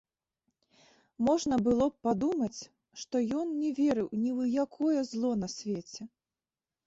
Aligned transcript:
Можна 1.27 1.55
было 1.67 1.85
б 1.89 1.93
падумаць, 2.07 2.61
што 3.01 3.15
ён 3.41 3.47
не 3.61 3.71
верыў 3.81 4.09
ні 4.21 4.31
ў 4.39 4.41
якое 4.65 4.99
зло 5.11 5.31
на 5.45 5.51
свеце. 5.57 6.01